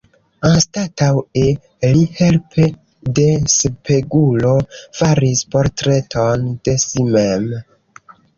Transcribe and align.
Anstataŭe, 0.47 1.43
li 1.95 1.99
helpe 2.19 2.65
de 3.19 3.25
spegulo 3.57 4.55
faris 5.01 5.45
portreton 5.53 6.49
de 6.71 6.77
si 6.87 7.07
mem. 7.13 7.49